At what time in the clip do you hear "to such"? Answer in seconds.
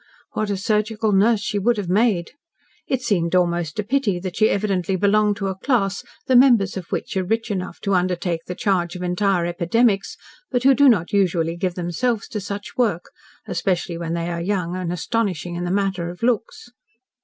12.29-12.75